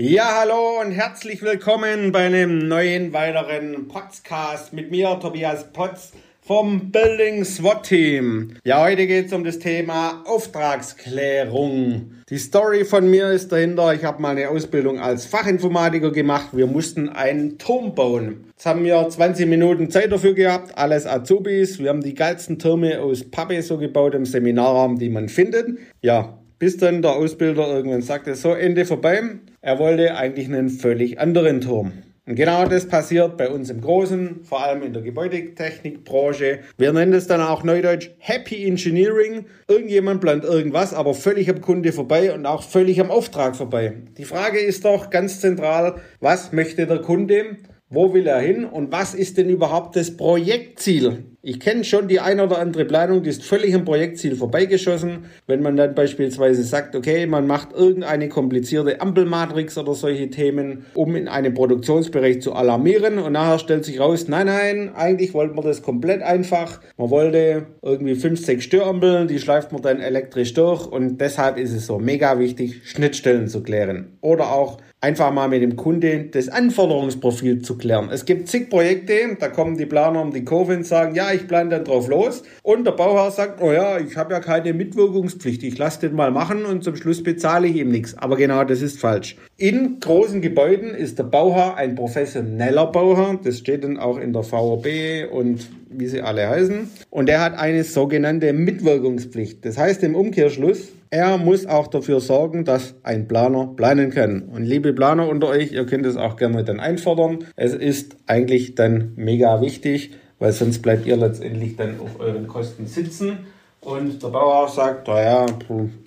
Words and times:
Ja, 0.00 0.42
hallo 0.42 0.80
und 0.80 0.92
herzlich 0.92 1.42
willkommen 1.42 2.12
bei 2.12 2.26
einem 2.26 2.68
neuen 2.68 3.12
weiteren 3.12 3.88
Podcast 3.88 4.72
mit 4.72 4.92
mir, 4.92 5.18
Tobias 5.18 5.72
Potz 5.72 6.12
vom 6.40 6.92
Building 6.92 7.44
SWAT 7.44 7.82
Team. 7.82 8.54
Ja, 8.62 8.84
heute 8.84 9.08
geht 9.08 9.26
es 9.26 9.32
um 9.32 9.42
das 9.42 9.58
Thema 9.58 10.22
Auftragsklärung. 10.24 12.12
Die 12.30 12.38
Story 12.38 12.84
von 12.84 13.10
mir 13.10 13.32
ist 13.32 13.50
dahinter, 13.50 13.92
ich 13.92 14.04
habe 14.04 14.22
mal 14.22 14.36
eine 14.36 14.50
Ausbildung 14.50 15.00
als 15.00 15.26
Fachinformatiker 15.26 16.12
gemacht. 16.12 16.50
Wir 16.52 16.68
mussten 16.68 17.08
einen 17.08 17.58
Turm 17.58 17.96
bauen. 17.96 18.44
Jetzt 18.50 18.66
haben 18.66 18.84
wir 18.84 19.08
20 19.08 19.48
Minuten 19.48 19.90
Zeit 19.90 20.12
dafür 20.12 20.34
gehabt, 20.34 20.78
alles 20.78 21.08
Azubis. 21.08 21.80
Wir 21.80 21.88
haben 21.88 22.02
die 22.02 22.14
geilsten 22.14 22.60
Türme 22.60 23.00
aus 23.00 23.28
Pappe 23.28 23.60
so 23.62 23.78
gebaut 23.78 24.14
im 24.14 24.26
Seminarraum, 24.26 24.96
die 24.96 25.08
man 25.08 25.28
findet. 25.28 25.76
Ja, 26.02 26.38
bis 26.58 26.76
dann 26.76 27.02
der 27.02 27.12
Ausbilder 27.12 27.68
irgendwann 27.68 28.02
sagte, 28.02 28.34
so 28.34 28.52
Ende 28.52 28.84
vorbei. 28.84 29.22
Er 29.60 29.78
wollte 29.78 30.16
eigentlich 30.16 30.46
einen 30.46 30.70
völlig 30.70 31.20
anderen 31.20 31.60
Turm. 31.60 31.92
Und 32.28 32.34
genau 32.34 32.66
das 32.66 32.86
passiert 32.86 33.38
bei 33.38 33.48
uns 33.48 33.70
im 33.70 33.80
Großen, 33.80 34.40
vor 34.44 34.62
allem 34.62 34.82
in 34.82 34.92
der 34.92 35.00
Gebäudetechnikbranche. 35.00 36.58
Wir 36.76 36.92
nennen 36.92 37.14
es 37.14 37.26
dann 37.26 37.40
auch 37.40 37.64
neudeutsch 37.64 38.10
Happy 38.18 38.66
Engineering. 38.66 39.46
Irgendjemand 39.66 40.20
plant 40.20 40.44
irgendwas, 40.44 40.92
aber 40.92 41.14
völlig 41.14 41.48
am 41.48 41.62
Kunde 41.62 41.90
vorbei 41.90 42.34
und 42.34 42.44
auch 42.44 42.62
völlig 42.62 43.00
am 43.00 43.10
Auftrag 43.10 43.56
vorbei. 43.56 43.94
Die 44.18 44.26
Frage 44.26 44.58
ist 44.58 44.84
doch 44.84 45.08
ganz 45.08 45.40
zentral, 45.40 46.02
was 46.20 46.52
möchte 46.52 46.86
der 46.86 46.98
Kunde? 46.98 47.56
Wo 47.88 48.12
will 48.12 48.26
er 48.26 48.40
hin 48.40 48.66
und 48.66 48.92
was 48.92 49.14
ist 49.14 49.38
denn 49.38 49.48
überhaupt 49.48 49.96
das 49.96 50.14
Projektziel? 50.14 51.24
Ich 51.40 51.60
kenne 51.60 51.84
schon 51.84 52.08
die 52.08 52.18
ein 52.18 52.40
oder 52.40 52.58
andere 52.58 52.84
Planung, 52.84 53.22
die 53.22 53.30
ist 53.30 53.44
völlig 53.44 53.72
am 53.72 53.84
Projektziel 53.84 54.34
vorbeigeschossen. 54.34 55.26
Wenn 55.46 55.62
man 55.62 55.76
dann 55.76 55.94
beispielsweise 55.94 56.64
sagt, 56.64 56.96
okay, 56.96 57.28
man 57.28 57.46
macht 57.46 57.72
irgendeine 57.72 58.28
komplizierte 58.28 59.00
Ampelmatrix 59.00 59.78
oder 59.78 59.94
solche 59.94 60.30
Themen, 60.30 60.86
um 60.94 61.14
in 61.14 61.28
einem 61.28 61.54
Produktionsbereich 61.54 62.42
zu 62.42 62.54
alarmieren 62.54 63.18
und 63.18 63.34
nachher 63.34 63.60
stellt 63.60 63.84
sich 63.84 64.00
raus, 64.00 64.26
nein, 64.26 64.46
nein, 64.46 64.90
eigentlich 64.96 65.32
wollte 65.32 65.54
man 65.54 65.64
das 65.64 65.82
komplett 65.82 66.22
einfach. 66.22 66.80
Man 66.96 67.10
wollte 67.10 67.66
irgendwie 67.82 68.16
fünf, 68.16 68.44
sechs 68.44 68.64
Störampeln, 68.64 69.28
die 69.28 69.38
schleift 69.38 69.70
man 69.70 69.80
dann 69.80 70.00
elektrisch 70.00 70.54
durch 70.54 70.86
und 70.86 71.20
deshalb 71.20 71.56
ist 71.56 71.72
es 71.72 71.86
so 71.86 72.00
mega 72.00 72.40
wichtig, 72.40 72.80
Schnittstellen 72.82 73.46
zu 73.46 73.62
klären. 73.62 74.18
Oder 74.22 74.50
auch 74.50 74.78
einfach 75.00 75.32
mal 75.32 75.48
mit 75.48 75.62
dem 75.62 75.76
Kunde 75.76 76.24
das 76.24 76.48
Anforderungsprofil 76.48 77.62
zu 77.62 77.78
klären. 77.78 78.08
Es 78.10 78.24
gibt 78.24 78.48
zig 78.48 78.68
Projekte, 78.68 79.36
da 79.38 79.48
kommen 79.48 79.78
die 79.78 79.86
Planer 79.86 80.20
um 80.20 80.32
die 80.32 80.44
Kurve 80.44 80.74
und 80.74 80.86
sagen, 80.86 81.14
ja, 81.14 81.27
ich 81.32 81.46
plane 81.46 81.70
dann 81.70 81.84
drauf 81.84 82.08
los. 82.08 82.42
Und 82.62 82.86
der 82.86 82.92
Bauherr 82.92 83.30
sagt, 83.30 83.60
oh 83.62 83.72
ja, 83.72 83.98
ich 83.98 84.16
habe 84.16 84.32
ja 84.34 84.40
keine 84.40 84.72
Mitwirkungspflicht, 84.72 85.62
ich 85.62 85.78
lasse 85.78 86.00
den 86.00 86.14
mal 86.14 86.30
machen 86.30 86.64
und 86.64 86.84
zum 86.84 86.96
Schluss 86.96 87.22
bezahle 87.22 87.66
ich 87.68 87.76
ihm 87.76 87.90
nichts. 87.90 88.16
Aber 88.16 88.36
genau 88.36 88.64
das 88.64 88.82
ist 88.82 89.00
falsch. 89.00 89.36
In 89.56 90.00
großen 90.00 90.40
Gebäuden 90.40 90.94
ist 90.94 91.18
der 91.18 91.24
Bauherr 91.24 91.76
ein 91.76 91.94
professioneller 91.94 92.86
Bauherr, 92.86 93.38
das 93.42 93.58
steht 93.58 93.84
dann 93.84 93.98
auch 93.98 94.18
in 94.18 94.32
der 94.32 94.42
VOB 94.42 94.86
und 95.32 95.68
wie 95.90 96.06
sie 96.06 96.20
alle 96.22 96.48
heißen. 96.48 96.88
Und 97.10 97.28
er 97.28 97.40
hat 97.40 97.58
eine 97.58 97.84
sogenannte 97.84 98.52
Mitwirkungspflicht. 98.52 99.64
Das 99.64 99.78
heißt 99.78 100.02
im 100.02 100.14
Umkehrschluss, 100.14 100.88
er 101.10 101.38
muss 101.38 101.66
auch 101.66 101.86
dafür 101.86 102.20
sorgen, 102.20 102.64
dass 102.64 102.94
ein 103.02 103.28
Planer 103.28 103.72
planen 103.74 104.10
kann. 104.10 104.42
Und 104.42 104.64
liebe 104.64 104.92
Planer 104.92 105.28
unter 105.28 105.48
euch, 105.48 105.72
ihr 105.72 105.86
könnt 105.86 106.04
es 106.04 106.16
auch 106.16 106.36
gerne 106.36 106.64
dann 106.64 106.80
einfordern. 106.80 107.46
Es 107.56 107.74
ist 107.74 108.16
eigentlich 108.26 108.74
dann 108.74 109.12
mega 109.16 109.60
wichtig, 109.62 110.10
weil 110.38 110.52
sonst 110.52 110.82
bleibt 110.82 111.06
ihr 111.06 111.16
letztendlich 111.16 111.76
dann 111.76 112.00
auf 112.00 112.20
euren 112.20 112.46
Kosten 112.46 112.86
sitzen. 112.86 113.38
Und 113.80 114.22
der 114.22 114.28
Bauer 114.28 114.68
sagt, 114.68 115.08
naja, 115.08 115.46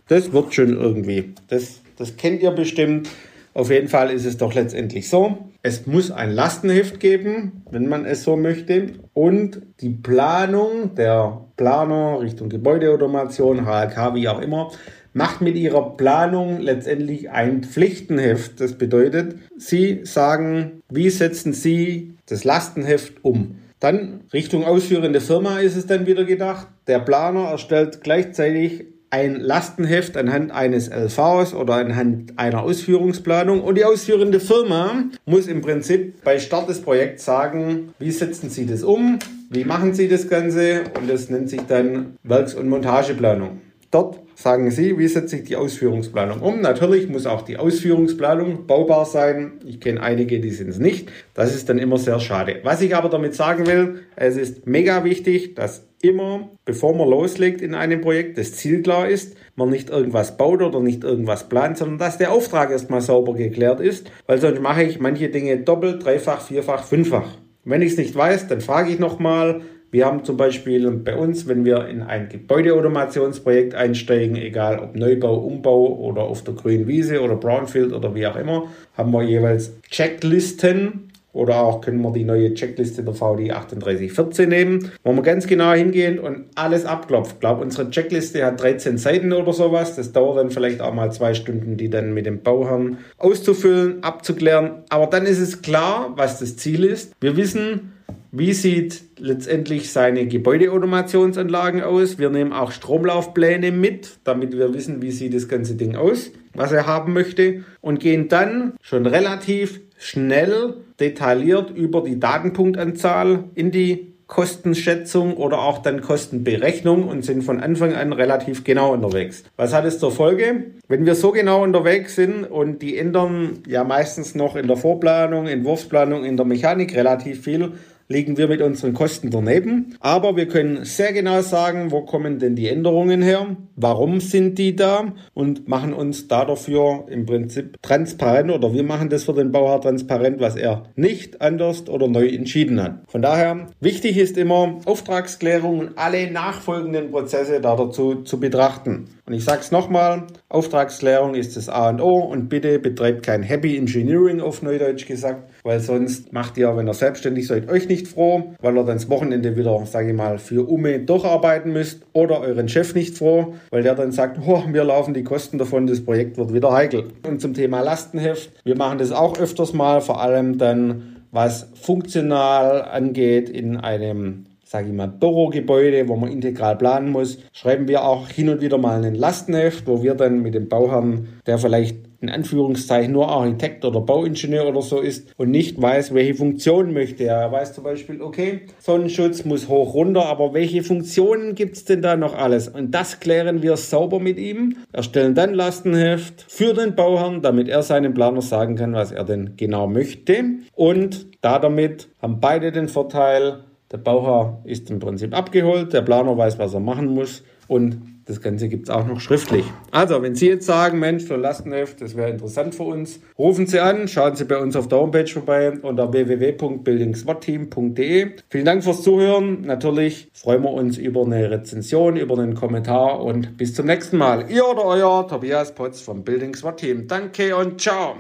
das 0.08 0.32
wird 0.32 0.54
schon 0.54 0.78
irgendwie. 0.78 1.34
Das, 1.48 1.82
das 1.98 2.18
kennt 2.18 2.42
ihr 2.42 2.52
bestimmt. 2.52 3.10
Auf 3.54 3.70
jeden 3.70 3.88
Fall 3.88 4.12
ist 4.12 4.26
es 4.26 4.38
doch 4.38 4.54
letztendlich 4.54 5.10
so. 5.10 5.38
Es 5.62 5.86
muss 5.86 6.10
ein 6.10 6.32
Lastenheft 6.32 7.00
geben, 7.00 7.64
wenn 7.70 7.88
man 7.88 8.06
es 8.06 8.24
so 8.24 8.38
möchte. 8.38 8.94
Und 9.14 9.62
die 9.82 9.90
Planung 9.90 10.96
der 10.96 11.42
Planer 11.58 12.20
Richtung 12.22 12.50
Gebäudeautomation, 12.50 13.66
HLK, 13.66 14.16
wie 14.16 14.30
auch 14.30 14.42
immer, 14.42 14.72
macht 15.14 15.42
mit 15.42 15.56
ihrer 15.56 15.98
Planung 15.98 16.62
letztendlich 16.62 17.30
ein 17.30 17.64
Pflichtenheft. 17.64 18.62
Das 18.62 18.74
bedeutet, 18.74 19.36
sie 19.58 20.02
sagen, 20.04 20.82
wie 20.90 21.10
setzen 21.10 21.54
sie 21.54 22.14
das 22.28 22.44
Lastenheft 22.44 23.24
um. 23.24 23.56
Dann 23.82 24.22
Richtung 24.32 24.64
ausführende 24.64 25.20
Firma 25.20 25.58
ist 25.58 25.76
es 25.76 25.88
dann 25.88 26.06
wieder 26.06 26.24
gedacht. 26.24 26.68
Der 26.86 27.00
Planer 27.00 27.50
erstellt 27.50 28.02
gleichzeitig 28.04 28.86
ein 29.10 29.36
Lastenheft 29.36 30.16
anhand 30.18 30.52
eines 30.52 30.88
LVs 30.88 31.56
oder 31.56 31.74
anhand 31.76 32.38
einer 32.38 32.62
Ausführungsplanung 32.62 33.62
und 33.62 33.76
die 33.76 33.84
ausführende 33.84 34.40
Firma 34.40 35.06
muss 35.26 35.48
im 35.48 35.62
Prinzip 35.62 36.24
bei 36.24 36.38
Start 36.38 36.70
des 36.70 36.82
Projekts 36.82 37.26
sagen, 37.26 37.94
wie 37.98 38.12
setzen 38.12 38.52
Sie 38.52 38.68
das 38.68 38.84
um, 38.84 39.18
wie 39.50 39.66
machen 39.66 39.96
Sie 39.96 40.08
das 40.08 40.30
Ganze 40.30 40.84
und 41.00 41.10
das 41.10 41.32
nennt 41.32 41.50
sich 41.50 41.62
dann 41.68 42.18
Werks- 42.24 42.54
und 42.54 42.70
Montageplanung. 42.70 43.62
Dort 43.90 44.20
sagen 44.42 44.72
Sie, 44.72 44.98
wie 44.98 45.08
setze 45.08 45.38
ich 45.38 45.44
die 45.44 45.56
Ausführungsplanung 45.56 46.42
um? 46.42 46.62
Natürlich 46.62 47.08
muss 47.08 47.26
auch 47.26 47.44
die 47.44 47.58
Ausführungsplanung 47.58 48.66
baubar 48.68 49.06
sein. 49.06 49.54
Ich 49.66 49.80
kenne 49.80 50.02
einige, 50.02 50.40
die 50.40 50.50
sind 50.50 50.70
es 50.70 50.80
nicht. 50.80 51.12
Das 51.34 51.56
ist 51.56 51.70
dann 51.70 51.78
immer 51.78 51.98
sehr 51.98 52.20
schade. 52.20 52.60
Was 52.64 52.82
ich 52.82 52.96
aber 52.96 53.10
damit 53.10 53.36
sagen 53.36 53.68
will, 53.68 54.02
es 54.16 54.38
ist 54.38 54.68
mega 54.68 55.04
wichtig, 55.04 55.56
dass 55.56 55.88
immer, 56.02 56.50
bevor 56.66 56.96
man 56.96 57.10
loslegt 57.10 57.62
in 57.62 57.76
einem 57.76 58.02
Projekt, 58.02 58.38
das 58.38 58.54
Ziel 58.54 58.82
klar 58.82 59.08
ist, 59.08 59.36
man 59.56 59.70
nicht 59.70 59.90
irgendwas 59.90 60.38
baut 60.38 60.62
oder 60.62 60.80
nicht 60.80 61.04
irgendwas 61.04 61.48
plant, 61.48 61.78
sondern 61.78 62.00
dass 62.00 62.18
der 62.18 62.32
Auftrag 62.32 62.72
erstmal 62.72 63.02
sauber 63.02 63.34
geklärt 63.34 63.80
ist, 63.80 64.12
weil 64.26 64.40
sonst 64.40 64.62
mache 64.62 64.84
ich 64.84 65.00
manche 65.00 65.30
Dinge 65.30 65.58
doppelt, 65.58 66.04
dreifach, 66.04 66.42
vierfach, 66.42 66.84
fünffach. 66.84 67.38
Wenn 67.64 67.82
ich 67.82 67.92
es 67.92 67.98
nicht 67.98 68.16
weiß, 68.16 68.48
dann 68.48 68.62
frage 68.62 68.92
ich 68.92 68.98
nochmal, 68.98 69.62
wir 69.92 70.06
haben 70.06 70.24
zum 70.24 70.38
Beispiel 70.38 70.90
bei 70.92 71.16
uns, 71.16 71.48
wenn 71.48 71.66
wir 71.66 71.88
in 71.88 72.02
ein 72.02 72.30
Gebäudeautomationsprojekt 72.30 73.76
einsteigen, 73.76 74.38
egal 74.38 74.80
ob 74.80 74.96
Neubau, 74.96 75.36
Umbau 75.36 75.98
oder 75.98 76.24
auf 76.24 76.44
der 76.44 76.54
grünen 76.54 76.88
Wiese 76.88 77.22
oder 77.22 77.36
Brownfield 77.36 77.92
oder 77.92 78.16
wie 78.16 78.26
auch 78.26 78.38
immer, 78.38 78.68
haben 78.96 79.12
wir 79.12 79.24
jeweils 79.24 79.74
Checklisten 79.90 81.12
oder 81.34 81.62
auch 81.62 81.82
können 81.82 82.02
wir 82.02 82.12
die 82.12 82.24
neue 82.24 82.54
Checkliste 82.54 83.04
der 83.04 83.14
VD 83.14 83.50
3814 83.50 84.50
nehmen, 84.50 84.92
wo 85.04 85.14
wir 85.14 85.22
ganz 85.22 85.48
genau 85.48 85.72
hingehen 85.74 86.20
und 86.20 86.46
alles 86.56 86.86
abklopft. 86.86 87.34
Ich 87.36 87.40
glaube, 87.40 87.62
unsere 87.62 87.90
Checkliste 87.90 88.46
hat 88.46 88.62
13 88.62 88.98
Seiten 88.98 89.32
oder 89.32 89.54
sowas. 89.54 89.96
Das 89.96 90.12
dauert 90.12 90.38
dann 90.38 90.52
vielleicht 90.52 90.82
auch 90.82 90.94
mal 90.94 91.12
zwei 91.12 91.34
Stunden, 91.34 91.78
die 91.78 91.90
dann 91.90 92.14
mit 92.14 92.26
dem 92.26 92.42
Bauherrn 92.42 92.98
auszufüllen, 93.18 94.04
abzuklären. 94.04 94.84
Aber 94.90 95.08
dann 95.08 95.26
ist 95.26 95.40
es 95.40 95.62
klar, 95.62 96.14
was 96.16 96.40
das 96.40 96.58
Ziel 96.58 96.84
ist. 96.84 97.14
Wir 97.22 97.38
wissen, 97.38 97.94
wie 98.32 98.54
sieht 98.54 99.04
letztendlich 99.20 99.92
seine 99.92 100.26
Gebäudeautomationsanlagen 100.26 101.82
aus? 101.82 102.18
Wir 102.18 102.30
nehmen 102.30 102.54
auch 102.54 102.72
Stromlaufpläne 102.72 103.72
mit, 103.72 104.20
damit 104.24 104.58
wir 104.58 104.74
wissen, 104.74 105.02
wie 105.02 105.12
sieht 105.12 105.34
das 105.34 105.50
ganze 105.50 105.76
Ding 105.76 105.96
aus, 105.96 106.32
was 106.54 106.72
er 106.72 106.88
haben 106.88 107.12
möchte 107.12 107.66
und 107.82 108.00
gehen 108.00 108.30
dann 108.30 108.74
schon 108.82 109.06
relativ 109.06 109.82
schnell 109.98 110.76
detailliert 111.00 111.72
über 111.72 112.02
die 112.02 112.20
Datenpunktanzahl 112.20 113.44
in 113.54 113.72
die 113.72 114.12
Kostenschätzung 114.32 115.36
oder 115.36 115.60
auch 115.60 115.80
dann 115.80 116.00
Kostenberechnung 116.00 117.06
und 117.10 117.26
sind 117.26 117.44
von 117.44 117.60
Anfang 117.60 117.94
an 117.96 118.14
relativ 118.14 118.64
genau 118.64 118.94
unterwegs. 118.94 119.44
Was 119.58 119.74
hat 119.74 119.84
es 119.84 120.00
zur 120.00 120.12
Folge? 120.14 120.68
Wenn 120.88 121.06
wir 121.06 121.16
so 121.16 121.34
genau 121.34 121.62
unterwegs 121.62 122.16
sind 122.16 122.46
und 122.46 122.82
die 122.82 122.98
ändern 122.98 123.60
ja 123.68 123.84
meistens 123.84 124.34
noch 124.34 124.56
in 124.56 124.68
der 124.68 124.78
Vorplanung, 124.78 125.48
Entwurfsplanung, 125.48 126.24
in 126.24 126.38
der 126.38 126.46
Mechanik 126.46 126.96
relativ 126.96 127.44
viel, 127.44 127.74
liegen 128.12 128.38
wir 128.38 128.48
mit 128.48 128.62
unseren 128.62 128.94
Kosten 128.94 129.32
daneben. 129.32 129.96
Aber 130.00 130.36
wir 130.36 130.48
können 130.48 130.86
sehr 130.86 131.14
genau 131.14 131.42
sagen, 131.42 131.92
wo 131.92 132.02
kommen 132.02 132.40
denn 132.40 132.56
die 132.56 132.68
Änderungen 132.68 133.22
her, 133.22 133.56
warum 133.76 134.20
sind 134.20 134.60
die 134.60 134.76
da 134.76 135.14
und 135.34 135.68
machen 135.68 135.94
uns 135.94 136.28
da 136.28 136.46
dafür 136.46 137.06
im 137.10 137.26
Prinzip 137.26 137.82
transparent 137.82 138.52
oder 138.52 138.74
wir 138.74 138.84
machen 138.84 139.10
das 139.10 139.24
für 139.24 139.34
den 139.34 139.52
Bauherr 139.52 139.82
transparent, 139.82 140.40
was 140.40 140.56
er 140.56 140.84
nicht 140.96 141.42
anders 141.42 141.88
oder 141.88 142.08
neu 142.08 142.28
entschieden 142.28 142.82
hat. 142.82 143.00
Von 143.08 143.22
daher, 143.22 143.68
wichtig 143.80 144.18
ist 144.18 144.38
immer 144.38 144.80
Auftragsklärung 144.86 145.80
und 145.80 145.98
alle 145.98 146.30
nachfolgenden 146.30 147.12
Prozesse 147.12 147.62
da 147.62 147.76
dazu 147.76 148.24
zu 148.24 148.40
betrachten. 148.40 149.08
Und 149.26 149.34
ich 149.34 149.46
sage 149.46 149.62
es 149.62 149.72
nochmal, 149.72 150.28
Auftragsklärung 150.50 151.36
ist 151.36 151.56
das 151.56 151.70
A 151.70 151.90
und 151.90 152.02
O 152.02 152.20
und 152.20 152.50
bitte 152.50 152.80
betreibt 152.80 153.26
kein 153.26 153.44
Happy 153.44 153.78
Engineering 153.78 154.42
auf 154.42 154.62
Neudeutsch 154.62 155.06
gesagt, 155.06 155.50
weil 155.64 155.80
sonst 155.80 156.34
macht 156.34 156.58
ihr, 156.58 156.76
wenn 156.76 156.88
ihr 156.88 156.94
selbstständig 156.94 157.48
seid, 157.48 157.70
euch 157.70 157.88
nicht 157.88 158.01
froh, 158.08 158.54
weil 158.62 158.76
ihr 158.76 158.84
dann 158.84 158.98
das 158.98 159.10
Wochenende 159.10 159.56
wieder, 159.56 159.86
sage 159.86 160.10
ich 160.10 160.16
mal, 160.16 160.38
für 160.38 160.68
Ume 160.70 161.00
durcharbeiten 161.00 161.74
müsst 161.74 162.04
oder 162.14 162.42
euren 162.42 162.70
Chef 162.70 162.96
nicht 162.96 163.18
froh, 163.18 163.56
weil 163.70 163.84
der 163.84 163.96
dann 163.96 164.12
sagt, 164.12 164.40
oh, 164.46 164.64
mir 164.68 164.84
laufen 164.84 165.14
die 165.14 165.24
Kosten 165.24 165.58
davon, 165.58 165.88
das 165.88 166.04
Projekt 166.04 166.38
wird 166.38 166.54
wieder 166.54 166.72
heikel. 166.72 167.06
Und 167.28 167.42
zum 167.42 167.54
Thema 167.54 167.82
Lastenheft, 167.82 168.52
wir 168.64 168.78
machen 168.78 168.98
das 168.98 169.12
auch 169.12 169.38
öfters 169.38 169.74
mal, 169.74 170.02
vor 170.02 170.22
allem 170.22 170.58
dann 170.58 171.18
was 171.32 171.70
funktional 171.74 172.84
angeht 172.84 173.50
in 173.50 173.78
einem 173.78 174.46
sage 174.72 174.88
ich 174.88 174.94
mal, 174.94 175.10
Bürogebäude, 175.10 176.08
wo 176.08 176.16
man 176.16 176.32
integral 176.32 176.78
planen 176.78 177.10
muss, 177.10 177.40
schreiben 177.52 177.90
wir 177.90 178.06
auch 178.06 178.30
hin 178.30 178.48
und 178.48 178.62
wieder 178.62 178.78
mal 178.78 179.04
einen 179.04 179.16
Lastenheft, 179.16 179.86
wo 179.86 180.02
wir 180.02 180.16
dann 180.16 180.42
mit 180.42 180.54
dem 180.54 180.70
Bauherrn, 180.70 181.28
der 181.46 181.58
vielleicht 181.58 181.98
in 182.22 182.30
Anführungszeichen 182.30 183.12
nur 183.12 183.28
Architekt 183.28 183.84
oder 183.84 184.00
Bauingenieur 184.00 184.66
oder 184.70 184.82
so 184.82 185.02
ist 185.02 185.34
und 185.38 185.52
nicht 185.52 185.82
weiß, 185.82 186.14
welche 186.14 186.36
Funktion 186.36 186.94
möchte 186.94 187.26
er. 187.26 187.36
Er 187.38 187.52
weiß 187.52 187.74
zum 187.74 187.84
Beispiel, 187.84 188.22
okay, 188.22 188.62
Sonnenschutz 188.80 189.44
muss 189.44 189.68
hoch 189.68 189.94
runter, 189.94 190.28
aber 190.28 190.54
welche 190.54 190.84
Funktionen 190.84 191.54
gibt 191.54 191.76
es 191.76 191.84
denn 191.84 192.02
da 192.02 192.16
noch 192.16 192.34
alles? 192.34 192.70
Und 192.70 192.92
das 192.92 193.20
klären 193.20 193.62
wir 193.64 193.76
sauber 193.76 194.22
mit 194.22 194.38
ihm, 194.38 194.78
erstellen 194.94 195.36
dann 195.36 195.54
Lastenheft 195.54 196.46
für 196.48 196.74
den 196.74 196.96
Bauherrn, 196.96 197.42
damit 197.42 197.68
er 197.68 197.84
seinem 197.84 198.14
Planer 198.14 198.42
sagen 198.42 198.78
kann, 198.78 198.94
was 198.94 199.12
er 199.12 199.26
denn 199.26 199.56
genau 199.58 199.88
möchte. 199.88 200.46
Und 200.76 201.28
da 201.42 201.60
damit 201.60 202.08
haben 202.22 202.40
beide 202.40 202.72
den 202.72 202.88
Vorteil, 202.88 203.66
der 203.92 203.98
Bauherr 203.98 204.62
ist 204.64 204.90
im 204.90 205.00
Prinzip 205.00 205.36
abgeholt, 205.36 205.92
der 205.94 206.02
Planer 206.02 206.38
weiß, 206.38 206.60
was 206.60 206.74
er 206.74 206.80
machen 206.80 207.08
muss 207.08 207.44
und 207.68 208.02
das 208.26 208.42
Ganze 208.42 208.68
gibt 208.70 208.90
es 208.90 208.94
auch 208.94 209.08
noch 209.08 209.20
schriftlich. 209.20 209.66
Also, 209.92 210.22
wenn 210.22 210.36
Sie 210.36 210.48
jetzt 210.48 210.66
sagen, 210.66 211.00
Mensch, 211.00 211.26
so 211.26 211.36
Lastenheft, 211.36 212.00
das 212.02 212.16
wäre 212.16 212.30
interessant 212.30 212.76
für 212.76 212.84
uns, 212.84 213.20
rufen 213.38 213.66
Sie 213.66 213.80
an, 213.80 214.08
schauen 214.08 214.36
Sie 214.36 214.46
bei 214.46 214.58
uns 214.58 214.76
auf 214.76 214.88
der 214.88 215.00
Homepage 215.00 215.26
vorbei 215.28 215.72
unter 215.82 216.14
www.buildingswatteam.de. 216.14 218.32
Vielen 218.50 218.66
Dank 218.66 218.84
fürs 218.84 219.02
Zuhören. 219.04 219.62
Natürlich 219.62 220.30
freuen 220.34 220.64
wir 220.64 220.72
uns 220.72 220.98
über 220.98 221.24
eine 221.26 221.50
Rezension, 221.50 222.18
über 222.18 222.38
einen 222.38 222.56
Kommentar 222.56 223.24
und 223.24 223.58
bis 223.58 223.74
zum 223.74 223.86
nächsten 223.88 224.18
Mal. 224.18 224.52
Ihr 224.52 224.68
oder 224.68 224.84
euer 224.86 225.28
Tobias 225.28 225.74
Potz 225.74 226.02
vom 226.02 226.24
Building 226.24 226.54
SWAT 226.56 226.78
Team. 226.78 227.08
Danke 227.08 227.56
und 227.56 227.82
ciao. 227.82 228.18